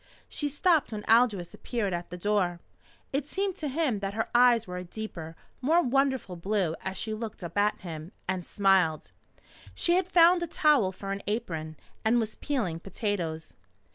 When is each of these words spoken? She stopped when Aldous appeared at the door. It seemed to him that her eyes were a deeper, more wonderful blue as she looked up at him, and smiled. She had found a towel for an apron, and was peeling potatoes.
She 0.27 0.47
stopped 0.49 0.91
when 0.91 1.05
Aldous 1.07 1.53
appeared 1.53 1.93
at 1.93 2.09
the 2.09 2.17
door. 2.17 2.59
It 3.13 3.27
seemed 3.27 3.55
to 3.57 3.67
him 3.67 3.99
that 3.99 4.15
her 4.15 4.27
eyes 4.33 4.65
were 4.65 4.77
a 4.77 4.83
deeper, 4.83 5.35
more 5.61 5.83
wonderful 5.83 6.35
blue 6.35 6.75
as 6.83 6.97
she 6.97 7.13
looked 7.13 7.43
up 7.43 7.55
at 7.55 7.81
him, 7.81 8.11
and 8.27 8.43
smiled. 8.43 9.11
She 9.75 9.93
had 9.93 10.07
found 10.07 10.41
a 10.41 10.47
towel 10.47 10.91
for 10.91 11.11
an 11.11 11.21
apron, 11.27 11.77
and 12.03 12.19
was 12.19 12.33
peeling 12.37 12.79
potatoes. 12.79 13.53